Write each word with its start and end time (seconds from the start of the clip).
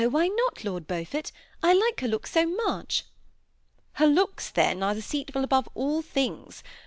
why 0.09 0.27
not. 0.27 0.63
Lord 0.65 0.87
Beaufort? 0.87 1.31
I 1.61 1.73
like 1.73 1.99
her 2.01 2.07
looks 2.07 2.31
so 2.31 2.47
much." 2.47 3.05
"Her 3.93 4.07
looks 4.07 4.49
then 4.49 4.81
are 4.81 4.95
deceitful 4.95 5.43
above 5.43 5.69
all 5.75 6.01
things. 6.01 6.63